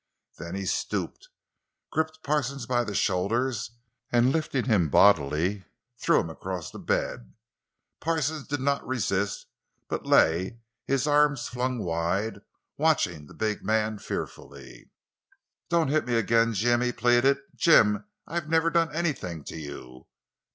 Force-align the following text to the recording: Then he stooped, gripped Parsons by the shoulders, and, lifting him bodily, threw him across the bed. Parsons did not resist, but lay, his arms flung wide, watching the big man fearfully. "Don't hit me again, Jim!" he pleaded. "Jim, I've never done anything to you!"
Then 0.39 0.55
he 0.55 0.65
stooped, 0.65 1.29
gripped 1.91 2.23
Parsons 2.23 2.65
by 2.65 2.83
the 2.83 2.95
shoulders, 2.95 3.69
and, 4.11 4.31
lifting 4.31 4.65
him 4.65 4.89
bodily, 4.89 5.65
threw 5.99 6.21
him 6.21 6.29
across 6.31 6.71
the 6.71 6.79
bed. 6.79 7.35
Parsons 7.99 8.47
did 8.47 8.61
not 8.61 8.83
resist, 8.87 9.45
but 9.89 10.07
lay, 10.07 10.57
his 10.87 11.05
arms 11.05 11.47
flung 11.47 11.77
wide, 11.77 12.39
watching 12.77 13.27
the 13.27 13.35
big 13.35 13.63
man 13.63 13.99
fearfully. 13.99 14.89
"Don't 15.69 15.89
hit 15.89 16.07
me 16.07 16.15
again, 16.15 16.55
Jim!" 16.55 16.81
he 16.81 16.91
pleaded. 16.91 17.37
"Jim, 17.53 18.05
I've 18.25 18.49
never 18.49 18.71
done 18.71 18.91
anything 18.95 19.43
to 19.43 19.55
you!" 19.55 20.07